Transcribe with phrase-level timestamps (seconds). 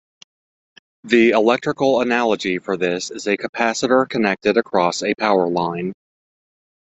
[1.03, 5.93] The electrical analogy for this is a capacitor connected across a power line.